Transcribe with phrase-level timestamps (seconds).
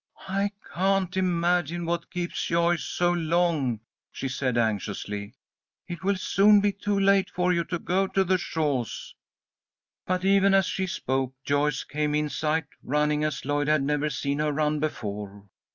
[0.27, 3.81] "I can't imagine what keeps Joyce so long,"
[4.11, 5.35] she said, anxiously.
[5.87, 9.13] "It will soon be too late for you to go to the Shaws."
[10.07, 14.39] But even as she spoke, Joyce came in sight, running as Lloyd had never seen
[14.39, 15.45] her run before.